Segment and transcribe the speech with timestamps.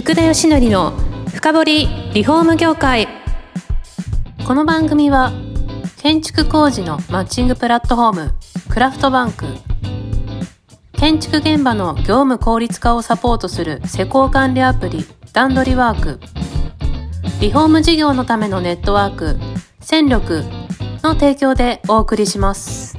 [0.00, 0.92] 福田義則の
[1.28, 3.06] 深掘りリフォーム業界。
[4.46, 5.30] この番組は
[5.98, 8.34] 建築工事のマッチングプラットフォーム
[8.70, 9.44] クラフトバンク。
[10.92, 16.18] 建築現場の業務効率化をサポートする施工管理アプリ段取りワーク。
[17.42, 19.38] リフォーム事業のためのネットワーク
[19.80, 20.44] 戦力
[21.02, 22.96] の提供でお送りします。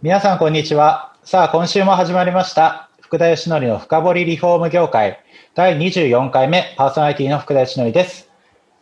[0.00, 1.12] 皆さんこんにちは。
[1.22, 2.87] さあ今週も始まりました。
[3.08, 5.24] 福田義則の深掘りリフォーム業界。
[5.54, 8.28] 第24回目パーソナリティの福田義則です、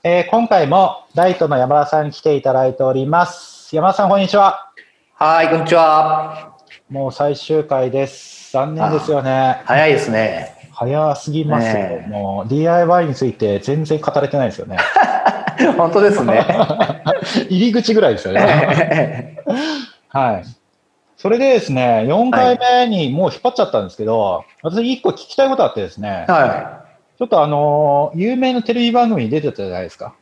[0.03, 3.77] えー今回もライトの山田さんに来ていただいております。
[3.77, 4.73] 山田さんこんにちは。
[5.15, 6.57] はい、こんにちは。
[6.91, 8.51] もう最終回です。
[8.51, 9.63] 残念ですよね。
[9.65, 10.71] 早いですね。
[10.73, 12.11] 早すぎますよ、ねえ。
[12.11, 14.77] もう DIY について全然語れてないですよね。
[15.79, 16.45] 本当ですね。
[17.49, 19.39] 入り口ぐらいですよね。
[20.11, 20.66] はい。
[21.17, 26.85] それでですね、4回目にもう引っ張っちゃったんですけど、私1個聞きたいことあってですね、は
[27.19, 30.09] ちょっとあのー有名なテレビ番組に出てたじゃないですか。
[30.09, 30.13] い。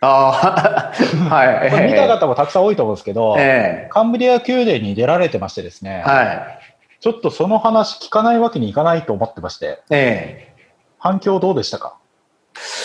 [0.00, 0.92] あ
[1.30, 1.70] あ、はい。
[1.70, 6.58] これ見た方もたくさん多いと思うんですけど、えカンブリア宮殿に出られてましてですね、えはい。
[6.98, 10.52] ちょっとその話聞かないわけにいかないと思ってまして、ええ
[10.98, 11.98] 反響どうでしたか？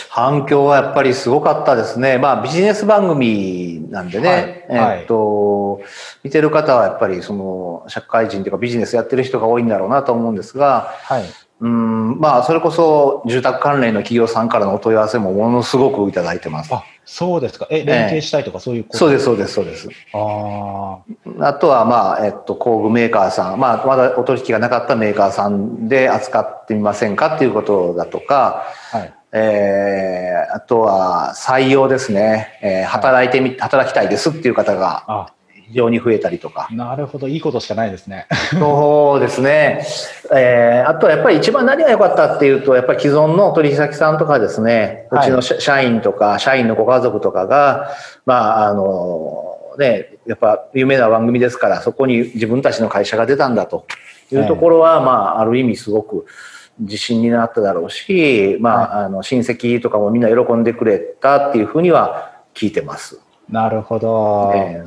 [0.10, 2.18] 反響はやっぱりすごかったですね。
[2.18, 5.82] まあビジネス番組なんでね、はいはいえっと、
[6.23, 11.23] 見てる方はやっぱりその社会人というかビジネスやってる人が多いんだろうなと思うんですが、はい。
[11.60, 16.72] うん、まあそれこそ住宅関連の企業さんからのお問い合わせもものすごくいただいてます。
[16.72, 17.66] あ、そうですか。
[17.72, 18.98] え、連携したいとかそういうこと？
[19.00, 19.90] そうです、そうです、そうです。
[20.14, 21.00] あ
[21.40, 29.14] あとは、まあ、えっと、工具メーカーさん、まあ、まだお取引がなかったメーカーさんで扱ってみませんかっていうことだとか、あ、はい。
[29.31, 35.33] えー、あとは採用ですね、えー働いてみ、働きたいですっていう方があ、
[35.67, 36.70] 非常に増えたりとか。
[36.72, 37.28] なるほど。
[37.28, 38.25] いいことしかないですね。
[38.58, 39.86] そうですね。
[40.33, 47.89] えー、あとはやっぱり一番何が良かったっていうと、やっぱり既存の取引先さんとかですね、うはいちの社社員とか、社員のご家族とかが、
[48.26, 53.86] まあ、あの、ね、やっぱ有名な番組ですから、そこに自分たちの会社が出たんだと
[54.32, 56.26] いうところは、まあ、ある意味すごく
[56.80, 63.20] 自信になっただろうし、まあ、あの、親戚とかもみんな喜んでくれたっていうふうには聞いてます。
[63.49, 64.52] なるほど。
[64.55, 64.83] え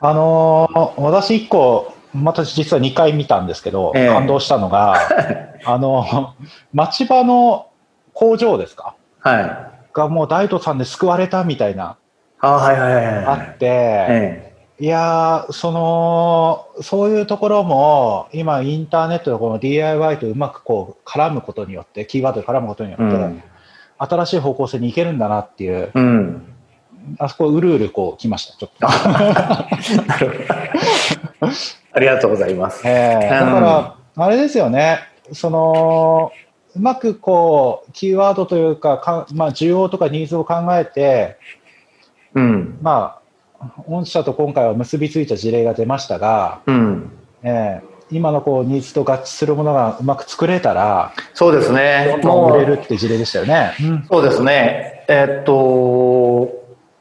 [0.00, 4.96] あのー私一個、また実は2回見たんですけど、ええ感動したのが、
[5.64, 6.34] あの、
[6.72, 7.66] 町場の
[8.12, 8.94] 工場ですか？
[9.24, 9.56] ーはい。
[9.94, 11.96] がもう大斗さんで救われたみたいな、
[12.40, 13.40] あはいはいはいあはい。
[13.54, 23.42] って、えいやー、その、そういうところも、今インターネットのこの DIY とうまくこう絡むことによって、キーワードで絡むことによって、えうん。
[23.98, 26.54] 新しい方向性に行けるんだなっていう、うん。
[27.18, 28.86] あそこうるうるこう来ました、ちょっと。
[31.94, 32.82] ありがとうございます。
[32.86, 35.00] ええだうんから、あれですよね、
[35.32, 36.32] その
[36.74, 41.36] うまくこうキーワードというかか、まあ、需要とかニーズを考えて、
[42.34, 42.78] うん。
[42.80, 43.21] まあ、
[43.86, 47.12] 御社と今回は結びついた事例が出ましたが、うん。
[47.42, 53.72] ええ今のこうニーズと合致するものがうまく作れたら、そうですどねも売れるう、って事例でしたよね。
[53.80, 55.04] うんそうですね。
[55.08, 56.50] えっと、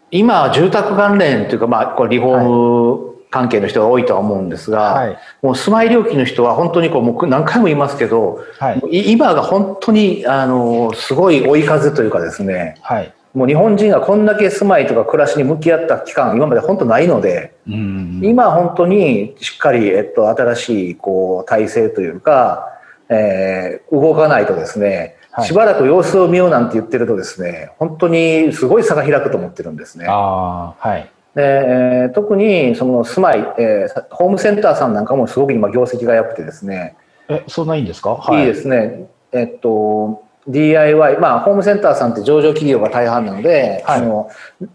[0.09, 18.19] 今、住宅関連というか、まあ、これリフォーム関係の人が多いとは思うんですが、はいもう住まい料金の人は本当にこう、もう何回も言いますけど、はい今が本当に、あの、すごい追い風というかですね、はいもう日本人がこんだけ住まいとか暮らしに向き合った期間、今まで本当ないので、うん。
[18.23, 22.67] 今本当にしっかり、えっと、新しいこう体制というか、
[23.09, 25.47] えー動かないとですね、はい。
[25.47, 30.05] しばらく様子を見ようなんて言ってるとですね本当にすごい差が開くと思ってるんですね。
[30.07, 31.09] ああはい。
[31.35, 36.95] でえー特にその住まい、えーホームセンターさんなんかもすごく今業績が良くてですね、
[37.29, 43.99] えそんないいんですか、い、いですね、えっと DIY、まあ、ホームセンターさんって上場企業が大半なので、はい。
[43.99, 44.29] その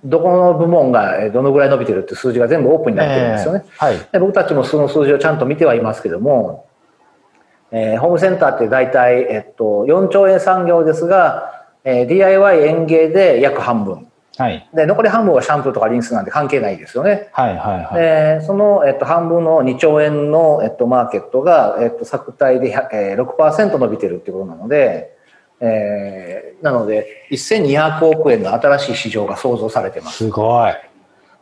[0.04, 3.62] どこの部門がえーどのぐらい伸びてるって数字が全部オープンになってるんですよね。
[3.64, 3.98] ええはい。
[4.12, 6.66] で僕たちもその数字をちゃんと見てはいますけども、
[7.72, 14.06] えーホームセンターって大体、えっと、4兆円産業ですが、えー DIY 園芸で約半分。
[14.38, 14.68] はい。
[14.72, 17.28] で残り半分はシャンプーとかリンスなんで関係ないですよね。
[17.32, 17.94] はいはいはい。
[17.94, 25.15] でその、えっと、半分の2兆円の、えっと、マーケットが、えっと、作体で100、えー、6%伸びてるっていうことなので、
[25.60, 30.18] えーなので1200億円の新しい市場が想像されてます。
[30.18, 30.72] すごい。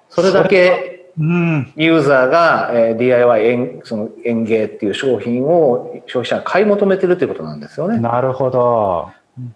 [0.08, 7.98] それだけうんユーザーが、えー DIY 園その園芸っていう商品を消費者が買い求めてるということなんですよね。
[7.98, 9.10] なるほど。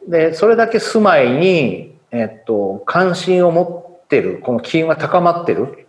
[0.08, 5.87] でそれだけ住まいに、えっと、関心を持ってるこの機運が高まってる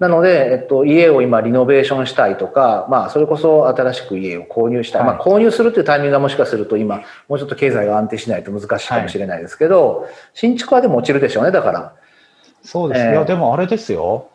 [0.00, 5.02] なので、えっと、家を今リノベーションしたいとか、まあ、それこそ新しく家を購入したい。
[5.02, 11.94] はいまあ、購入するっていうタイミングがもしかすると今、もうちょっと経済が安定しないと難しいかもしれないですけど、新築はでも落ちるでしょうね、だから。
[12.62, 13.00] そうです。
[13.00, 14.28] ええいや、でもあれですよ。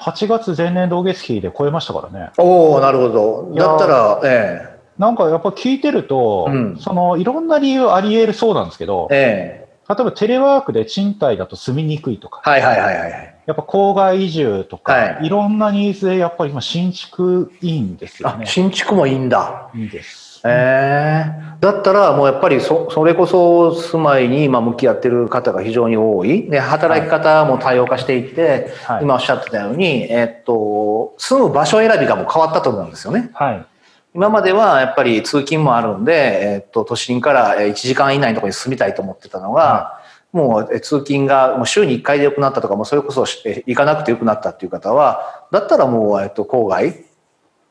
[0.00, 2.30] 8月前年同月比で超えましたからね。
[2.38, 3.54] おおなるほど。
[3.54, 13.31] だったら、えなんかやっぱ聞いてると、うんそのいろんな理由あり得るそうなんですけどえ、え例えばテレワークで賃貸だと住みにくいとか、えはいはいはいはいはい。
[13.46, 18.46] やっぱ郊外移住とか、はいい、ろんなニーズでやっぱり今新築いいんですよあ、ね。
[18.46, 19.70] 新築もいいんだ。
[19.74, 20.40] いいです。
[20.44, 33.30] ええだったらもうやっぱりそそれこそ住まいに今向き合ってる方が非常に多いで働き方も多様化していって、はい今おっしゃってたように、えっと、住む場所選びがもう変わったと思うんですよね。
[33.34, 33.66] はい。
[34.14, 40.01] 今まではやっぱり通勤もあるんで、えっと、都心からえー1時間以内のところに住みたいと思ってたのが、は
[40.32, 47.04] もうえー通勤がもう週に1回で良くなったとか、もうそれこそえ行かなくて良くなったっていう方は、だったらもう、えっと、郊外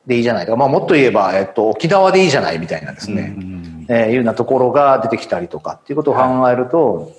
[0.06, 3.34] でいいじゃないとか、まあもっと言えば、えっと、沖縄でいいじゃないみたいなですね。
[3.38, 7.12] うんえーいうようなところが出てきたりとかっていうことを考えると、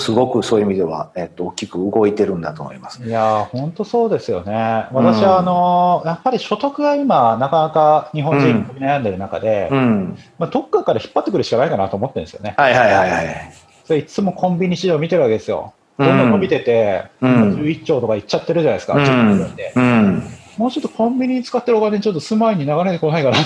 [0.00, 3.04] すごくそういう意味では、えっと大きく動いてるんだと思います。
[3.04, 4.88] いやー、本当そうですよね。
[4.90, 10.18] 私は、あのーやっぱり所得が今、なかなか日本人悩んでる中で、うん。
[10.38, 12.54] まあ、どっかから引っ張ってくるしかないかなと思ってるんですよね。
[12.56, 13.52] はいはいはいはい。
[13.86, 15.72] それいつもコンビニ市場見てるわけですよ。
[15.98, 20.22] うんどんどん伸びてて、うん11兆とかいっちゃってるじゃないですか、う10ん。
[20.58, 23.40] もうちょっとコンビニに使ってるお金、ちょっと住まいに流れてこないかなっ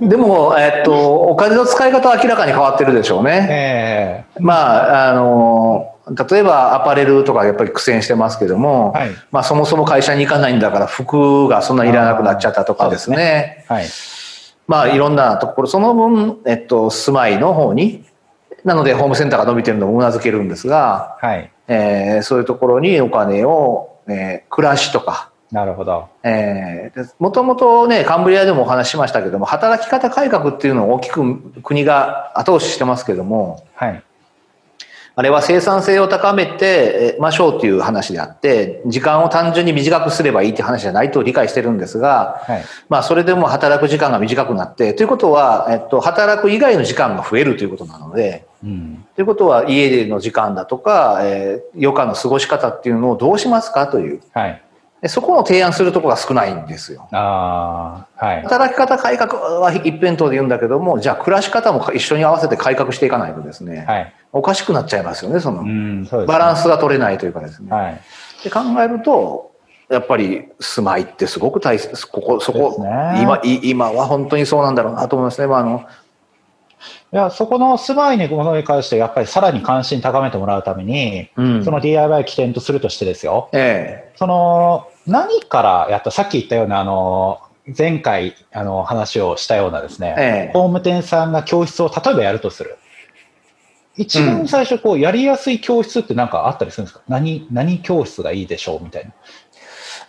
[0.00, 0.06] て。
[0.06, 3.46] でも、えっと、お金の使い方は明らかに変わってるでしょうね。
[3.50, 5.94] ええまあ、あの、
[6.28, 13.64] 例えばアパレルとかやっぱり苦戦してますけども、はいまあそもそも会社に行かないんだから服がそんなにいらなくなっちゃったとかですね。
[13.68, 13.86] はい。
[14.66, 18.04] まあいろんなところ、その分、えっと、住まいの方に、
[18.64, 21.50] なのでホームセンターが伸びてるのもうなずけるんですが、はい。
[21.68, 26.08] えーそういうところにお金を、えー暮らしとか、なるほど。
[26.24, 34.02] えー、もともとね、カンブリアでもお話ししましたけども、働き方改革っていうのを大きく国が後押ししてますけども、はい。
[35.16, 42.64] あれは生産性を高めてえましょうという話であって、時間を単純に短くすればいいっていう話じゃないと理解してるんですが、はい。
[42.88, 49.06] まあそれでも働く時間が短くなって、ということは、えっと、働く以外の時間が増えるということなので、うん。
[49.14, 54.62] ということは家での時間だとか、えー余暇の過ごし方っていうのをどうしますかという、はい。
[55.02, 57.08] でそこを提案するところが少ないんですよ。
[57.12, 58.42] ああ、はい。
[58.42, 64.14] 働き方改革は一辺倒で言うんだけども、じゃあ暮らし方も一緒に合わせて改革していかないとですね、はい。
[64.32, 66.08] おかしくなっちゃいますよね、その、ね。
[66.26, 67.70] バランスが取れないというかですね。
[67.70, 68.00] はい。
[68.42, 69.52] で考えると、
[69.90, 75.46] やっぱり住まいってすごく大切、ここ、そこ、すね今、い今は本当にそうなんだろうなと思いますね。
[75.46, 75.84] まあ、あの、
[77.14, 83.48] いや、そこの住まいにものに関して、やっぱりさらに関心高めてもらうために、うんその DIY を起点とするとしてですよ。
[83.52, 87.40] えその、何からやった、さっき言ったような、あの、
[87.78, 92.76] 前回、あの、話をしたようなですね、ええ工務店さんが教室を例えばやるとする。
[93.96, 97.02] 一番最初、こう、やりやすい教室って何かあったりするんですか？
[97.06, 99.12] 何、何教室がいいでしょうみたいな。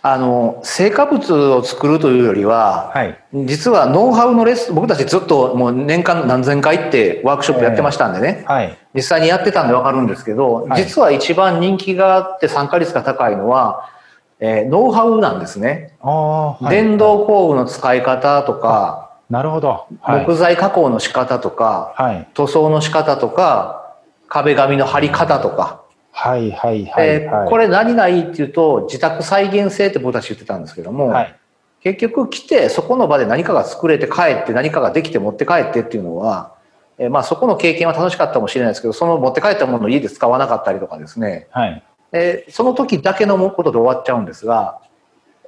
[0.08, 3.18] あの、成果物を作るというよりは、はい。
[3.44, 8.78] 実はノウハウのレッスン、僕たちずっともう年間何千回ってワークショップやってましたんでね、はい。
[8.94, 13.90] 実際にやってたんでわかるんですけど、はい実は一番人気があって参加率が高いのは、
[14.38, 15.96] えーノウハウなんですね。
[16.00, 19.88] ああ、はい電動工具の使い方とか、なるほど。
[20.02, 20.24] はい。
[20.24, 22.28] 木材加工の仕方とか、はい。
[22.34, 23.96] 塗装の仕方とか、
[24.28, 25.82] 壁紙の貼り方とか、
[26.18, 27.08] はい、はい、はい。
[27.08, 31.36] えーこれ何がいいっていうと、自宅再現性って僕たち言ってたんですけども、はい。
[31.82, 36.54] 結局来てそこの場で何かが作れて帰って何かができて持って帰ってっていうのは、
[36.96, 41.82] えーまあそこの経験は楽しかったかもしれないですけど、その持って帰ったものを家で使わなかったりとかですね、はい。
[42.12, 44.80] えーその時だけのことで終わっちゃうんですが、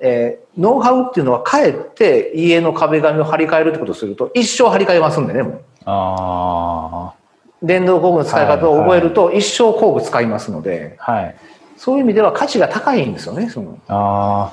[0.02, 7.14] えーノウハウっていうのは帰って家の壁紙を張り替えるってことをすると一生張り替えますんでね、もうあ
[7.62, 11.36] 電動工具の使い方を覚えると一生工具使いますので、あ、はい。
[11.76, 13.78] そういう意味では価値が高いんですよね、その。
[13.86, 14.52] あ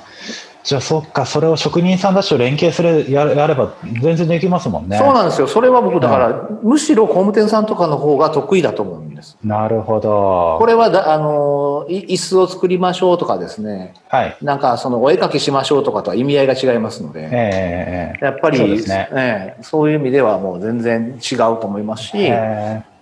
[0.62, 4.96] じゃあそっか、それを職人さんたちと連携する、ややれば全然できますもんね。
[4.96, 5.48] そうなんですよ。
[5.48, 9.36] それは僕だから、むしろ工務店さんとかの方が得意だと思うんです。
[9.42, 10.56] なるほど。
[10.58, 14.36] これはだ、あの、い椅子を作りましょうとかですね、はい。
[14.40, 22.95] なんかそのお絵描きしましょうとかとは意味合いが違いますので、ええやっぱりそうですねええそういう意味ではもう全然違うと思いますし、ええ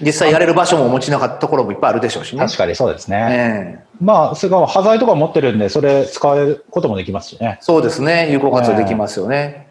[0.00, 2.40] 実際やれる場所もお持ちなかったところもいっぱいあるでしょうしね。
[2.40, 3.28] 確かにそうですね。
[3.30, 7.58] ええまあ、それから端材とか持ってるんで、それ使えることもできますしね。
[7.60, 8.30] そうですね。
[8.30, 9.66] 有効活用できますよね。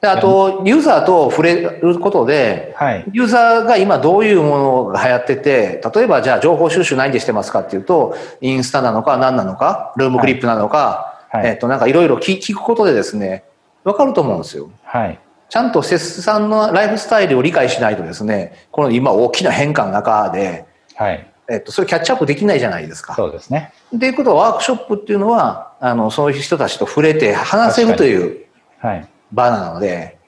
[0.00, 3.04] であと、ユーザーと触れることで、はい。
[3.12, 13.44] ユーザーが今どういうものが流行ってて、例えばじゃあ情報収集何でしてますかっていうと、インスタなのか何なのか、ルームクリップなのか、はいはいえっと、なんかいろいろ聞聞くことでですね、
[13.84, 14.70] わかると思うんですよ。
[14.84, 15.18] はい。
[15.50, 20.64] ちゃんと節さんのライフスタイルを理解しないとですね、この今大きな変化の中で、
[20.94, 21.26] はい。
[21.50, 23.16] えっと、それキャッチアップできないじゃないですか。
[23.16, 23.72] そうですね。
[23.92, 28.46] でいうことはワークショップっていうのは、あの、そういう人たちと触れて話せるという
[28.78, 29.08] はい。
[29.32, 30.18] 場なので、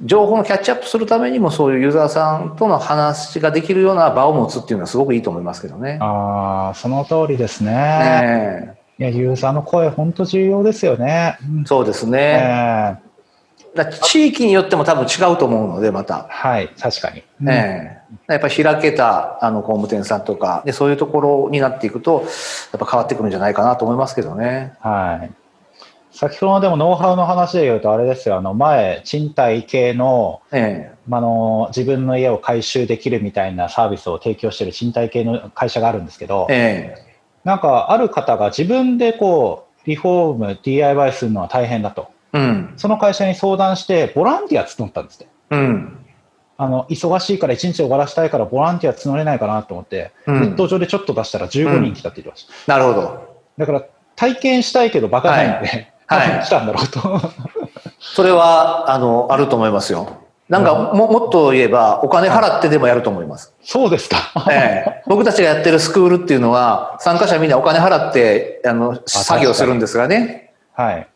[0.00, 5.98] 情報のキャッチアップするためにもそういうユーザーさんとの話ができるような場を持つっていうのはすごくいいと思いますけどね。
[6.00, 7.72] ああ、その通りですね。
[7.72, 11.38] ねいや、ユーザーの声、本当重要ですよね。
[11.64, 13.00] そうですえね。
[13.02, 13.05] え
[13.76, 16.26] だ地域によっても多分違うと思うので、また。
[16.28, 17.22] はい、確かに。
[17.42, 17.96] うんええ
[18.28, 22.22] やっぱり開けたあの工務店さんとかでそういうところになっていくと
[22.72, 24.74] やっぱ変わってくるんじゃないかなと思いますけどね。
[24.80, 25.30] はい。
[26.16, 42.72] 先ほどのでもノウハウの話で言うと、あれですよ、あの前、賃貸系のえまああの自分の家を改修できるみたいなサービスを提供している賃貸系の会社があるんですけどえ、えなんかある方が自分でこうリフォーム、DIY するのは大変だと、えうん。
[42.76, 45.28] その会社に相談して、ボランティア募ったんですって。
[45.50, 45.98] うん。
[46.58, 52.72] あの忙しいから1日終わらせたいからボランティア募れないかなと思って、うんネット上でちょっと出したら15人来たって言ってました。
[52.72, 53.42] なるほど。
[53.58, 57.20] だから体験したいけどバカないんで、はい多分来たんだろうと。
[57.98, 60.22] それはあのあると思いますよ。
[60.48, 63.52] なんかももっと言えばお金払ってでもやると思います。
[63.62, 64.32] そうですか。
[64.48, 70.54] ええ、僕たちがやってるスクールっていうのは参加者みんなお金払ってあの作業するんですがね。
[70.72, 71.08] はい。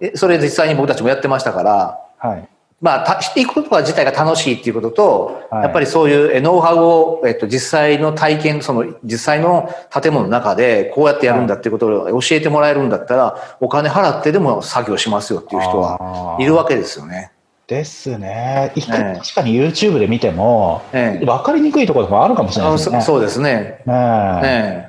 [0.00, 2.48] えそれ実際に僕たちもやってましたから、はい。
[2.80, 17.32] まあ、たしていくこと自体が楽しいっていうことと、はいやっぱりそういうえノウハウを、えっと、実際の体験、その実際の建物の中でこうやってやるんだっていうことを教えてもらえるんだったら、お金払ってでも作業しますよっていう人はいるわけですよね。
[17.66, 18.72] ですね。
[18.76, 23.00] 一ええ回確かに YouTube で見ても、ええ分かりにくいところもあるかもしれないあですね。
[23.00, 23.82] そそうですね。
[23.84, 24.87] ねえええ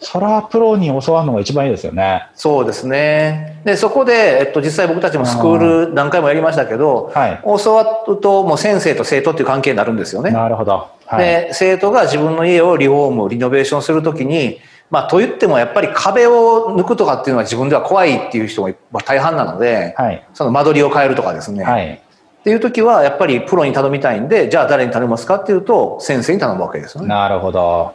[0.00, 2.28] それはプロに教わるのが一番いいですよね。
[2.34, 3.60] そうですね。
[3.64, 7.42] で、そこで、えっと、実際僕たちもスクール何回もやりましたけど、はい。
[7.44, 10.30] 教わるともう先生と生徒っていう関係になるんですよね。
[10.30, 10.88] なるほど。
[11.06, 11.18] はい。
[11.18, 14.58] で、生徒が自分の家をリフォーム、リノベーションするときに、
[14.90, 20.26] まあ、と言ってもやっぱり壁を抜くとかっていうのは自分では怖いっていう人がまあ大半なので、はい。
[20.32, 21.62] その間取りを変えるとかですね。
[21.62, 22.02] っはい。
[22.42, 27.08] ていう時はやっぱりプロに頼みたいんで、じゃあ誰に頼みますかっていうと、先生に頼むわけですよね。
[27.08, 27.94] なるほど。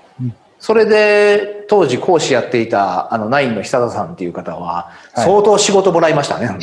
[0.65, 6.49] それで、当時講師やっていた、あの、ナインの久田さんっていう方は、はい相当仕事もらいましたね。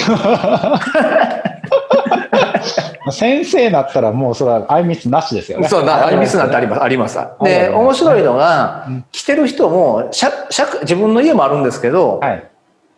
[3.13, 5.69] 先生だったらもうそれは相密なしですよね。
[5.69, 6.83] そう、なありミスなんてあります。
[6.83, 7.17] あります。
[7.45, 12.45] で、うん面白いのが、来てる人も、しゃしゃ自分の家もあるんですけど、はい。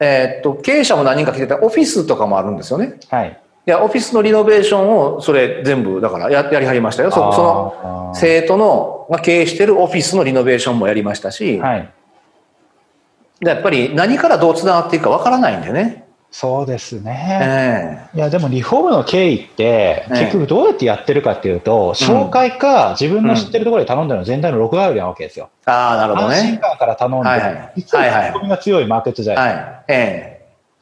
[0.00, 2.94] えーっと、経営者も何人か来てて、オフィスとかもあるんですよね。
[3.10, 3.38] はい。
[3.66, 7.10] いや、オフィスのリノベーションを、それ全部、だからや、やりはりましたよ。
[7.10, 11.90] そその、あー生徒の、が経営してるオフィスのリノベーションもやりましたし、はい。
[13.40, 16.04] でやっぱり何からどう繋がっていくかわからないんでね。
[16.30, 18.08] そうですね。
[18.12, 25.50] えいや、でもリフォームの経緯って、ええ結局どうやってやってるかっていうと、紹介か自分の知ってるところで頼んでるの全体の6割なわけですよ。
[25.66, 26.58] えああ、なるほど安心ね。
[26.58, 29.64] 感から頼んで、はいはい実は口コミが強いマーケットじゃないですか。
[29.64, 29.84] はい。
[29.88, 29.94] え
[30.30, 30.33] え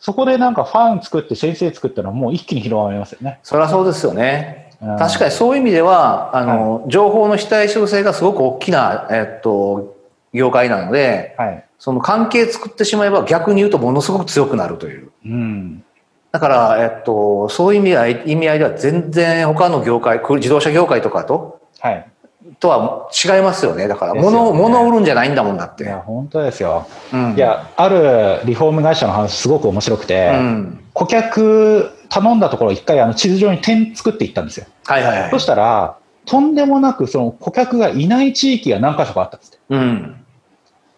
[0.02, 3.38] そこでなんかファン作って先生作ったらもう一気に広がりますよね。
[3.44, 4.58] そりゃそうですよね。
[4.82, 9.96] うん確かにそういう意味では、あの、情報の非対称性がすごく大きな、えっと、
[10.32, 11.64] 業界なので、はい。
[11.78, 15.12] その関係作ってしまえば逆に言うとものすごく強くなるという。
[15.24, 15.84] うん。
[16.32, 22.11] だから、えっと、そういう意味合い意味合いでは全然他の業界、自動車業界とかと、はい。
[22.60, 23.88] とは違いますよね。
[23.88, 25.84] だから、ですよね物を、売るんじゃないんだもんだって。
[25.84, 26.86] いや、本当ですよ。
[27.12, 27.34] うん。
[27.34, 30.84] いや、あるリフォーム会社の話すごく面白くて、うん。
[30.92, 34.66] 顧客頼んだところ一回あの地図上に点作っていったんですよ。
[34.84, 35.38] はいはいはいそ。
[35.38, 35.96] したら、
[36.26, 39.58] とんでもなくその顧客がいない地域が何箇所かあったんですって。
[39.70, 40.16] うん。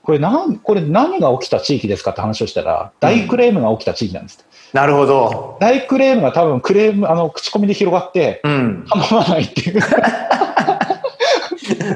[0.02, 4.76] これなん、これ何が起きた地域ですかって話をしたら、大クレームが起きた地域なんですって。
[4.76, 5.56] なるほど。
[5.60, 8.86] 大クレームが多分クレーム、あの、口コミで広がって、うん。
[8.90, 9.80] 頼まないっていう。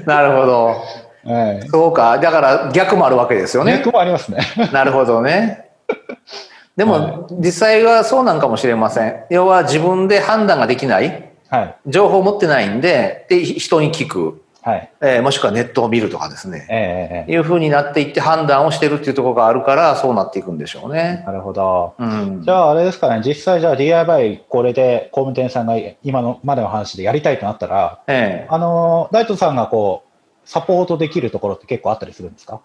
[0.09, 0.85] なるほど。
[1.25, 1.69] はい。
[1.69, 2.19] そうか。
[2.19, 3.79] だから逆もあるわけですよね。
[3.79, 4.39] 逆もありますね。
[4.73, 5.69] なるほどね。
[6.77, 9.25] ではも、実際はそうなんかもしれません。
[9.29, 11.77] 要は自分で判断ができない、はい。
[11.87, 14.93] 情報を持ってないんで、で、人に聞く、はい。
[15.01, 16.67] えーもしくはネットを見るとかですね。
[16.69, 21.23] えええいうふうになっていって判断をしてるっていうところがあるから、そうなっていくんでしょうえね。
[21.27, 21.95] なるほど。
[21.99, 22.43] うん。
[22.43, 30.09] じゃああれですかね、実際じゃあ DIY これで工務店さんが今のまでの話でやりたいとなったら、ええあの、大東さんがこう、
[30.45, 32.61] サポートできるところって結構あったりするんですか？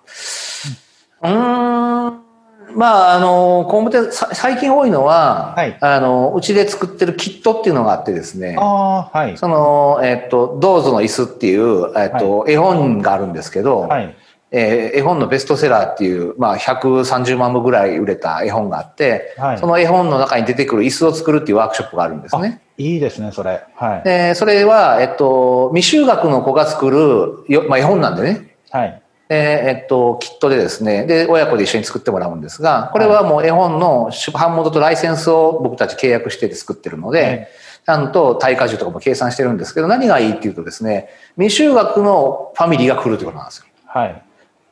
[1.21, 2.32] うーん。
[2.75, 9.37] まあ、あの、工務店、さ最近多いのは、はいあの、うちで作ってるキットっていうのがあってですね、ああ、はい。
[9.37, 14.15] その、えっと、どうぞの椅子っていう、えっと、絵本があるんですけど、はい。
[14.55, 22.61] えー絵本のベストセラーっていう、まあ、130万部ぐらい売れた絵本があって、はいその絵本の中に出てくる椅子を作るっていうワークショップがあるんですね。
[22.77, 23.65] いいですね、それ。
[23.75, 24.03] はい。
[24.03, 29.02] でそれは、えっと、未就学の子が作るよ、まあ、絵本なんでね、はい。
[29.33, 37.47] えーえっと、キットでですね、で、親子で一緒に作ってもらうんですが、これはもう絵本の出版元とライセンスを僕たち契約してて作ってるので、はい
[37.85, 43.65] ちゃんと耐荷重とかも計算してるんですけど、何がいいっていうとですね、未就学のファミリーが来るということなんですよ。
[43.87, 44.23] はい。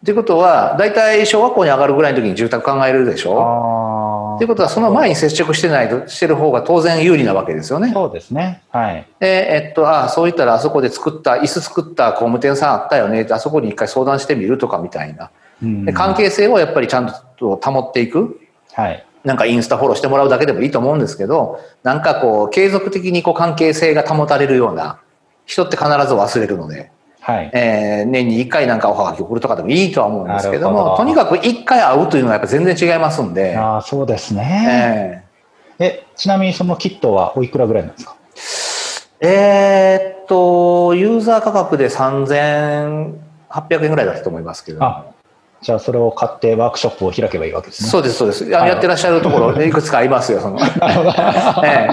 [0.05, 3.33] ということは、大体小学校に上がるぐらいの時に住宅考えるでしょ？
[4.41, 7.91] ということは、その前に接触してないと、してる方が当然有利なわけですよね。
[7.93, 8.63] そうですね。
[8.71, 9.07] はい。
[9.19, 15.29] で、えっと、ああ、そういったらあそこで作った、椅子作った工務店さんあったよねって、あそこに一回相談してみるとかみたいな。
[15.61, 18.39] うんで関係性をやっぱりちゃんと保っていく。
[18.73, 19.05] はい。
[19.23, 25.01] なんかインスタフォローしてもらうだけでもいいと思うんですけど、なんかこう、継続的にこう関係性が保たれるような、
[25.45, 26.89] 人って必ず忘れるので、
[27.21, 27.51] はい。
[27.53, 35.23] えー年に1回なんかおはがき送るとかでもいいとは思うんですけども、どとにかく1回会うというのはやっぱ全然違いますんで、ああ、そうですね。
[35.79, 38.15] ええ、ちなみにそのキットはおいくらぐらいなんですか？
[39.21, 44.83] ーえーっと、ユーザー価格で3800円ぐらいだったと思いますけど。
[44.83, 45.05] あ、
[45.61, 47.89] じゃあそれを買ってワークショップを開けばいいわけですね。
[47.89, 48.45] そうです、そうです。
[48.57, 50.57] あのやってらっしゃるところ、 いくつかありますよ、その。
[51.63, 51.89] え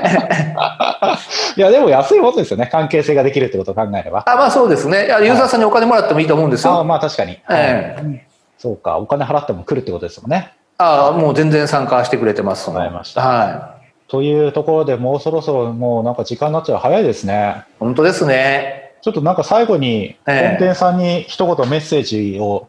[1.57, 2.69] えいや、でも安いもんですよね。
[2.71, 4.25] 関係性ができるってことを考えれば。
[4.27, 5.07] あまあそうですね。
[5.07, 6.85] いやユーザーさんにお金もらってもいいと思うんですああ、よ。
[6.85, 7.33] まあ確かに。
[7.51, 8.25] ええはい
[8.59, 8.99] そうか。
[8.99, 10.53] お金払っても来るってことですもんね。
[10.79, 12.69] ああ、もう全然参加してくれてます。
[12.71, 13.75] わかりましたは
[14.09, 17.65] というところでもうそろそろもうなんか時間になっちゃう早いですね。
[17.69, 17.75] い。
[17.79, 18.95] 本当ですね。
[19.01, 22.69] ちょっとなんか最後に、ええ本店さんに一言メッセージを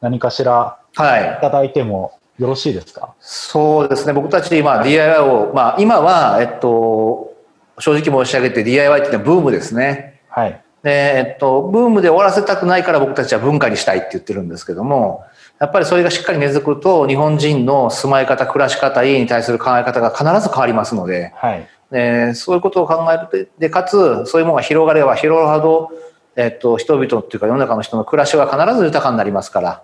[0.00, 1.40] 何かしらはいい。
[1.40, 3.14] ただいてもよろしいですか？
[3.20, 4.12] そうですね。
[4.12, 7.34] 僕たち、まあ DIY を、まあ今は、えっと、
[7.78, 10.20] 正直申し上げて DIY っていうのはブームですね。
[10.28, 10.60] はい。
[10.82, 15.24] で、えっと、ブームで終わらせたくないから僕たちは文化にしたいって言ってるんですけども、
[15.58, 21.68] やっぱりそれがしっかり根付くと、日本人の住まい方、暮らし方、家に対する考え方が必ず変わりますので、はい。
[21.90, 25.90] でそういうことを考えるとでかつそういうものが広がれば広がるほど、
[26.36, 29.82] えっと、人々っていうか世の中の人の暮らしは必ず豊かになりますから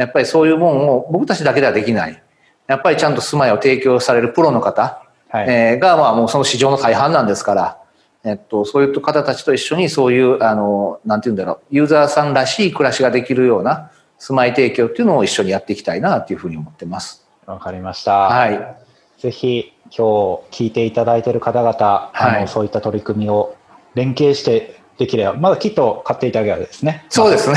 [0.00, 2.22] やっぱりそういうものを僕たちだけではできない
[2.66, 5.46] やっぱりちゃんと住まいを提供されるプロの方、はい。
[5.48, 7.78] えーがまあもうその市場の大半なんですから、
[8.24, 17.26] えっと、そういう方たちと一緒にそういうあのなんていうんだろうユーザーさんらしい暮らしができるような住まい提供っていうのを一緒にやっていきたいなっていうふうに思ってます。
[17.44, 18.12] わかりました。
[18.12, 18.76] はい
[19.18, 23.54] ぜひ今日聞いていただいている方々、あはいのそういった取り組みを
[23.94, 27.06] 連携してできれば、まだキットを買っていただければですね。
[27.08, 27.56] そうですね。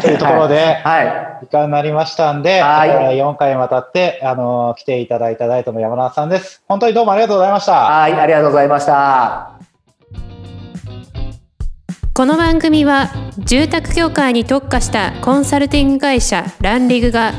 [0.00, 1.02] というところで、は
[1.42, 1.44] い。
[1.44, 6.62] 時間になりましたんで、はいえー4回にわたって、あの来ていただいた大東の山田さんです。
[6.66, 7.72] 本当にどうもありがとうございました。
[7.74, 9.50] はい、ありがとうございました。
[12.14, 17.34] この番組は住宅業界に特化したコンサルティング会社ランリグが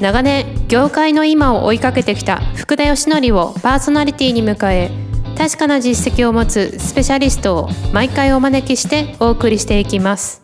[0.00, 10.42] 長年業界の今を追いかけてきた福田義則をパーソナリティに迎え確かな実績を持つスペシャリストを毎回お招きしてお送りしていきます。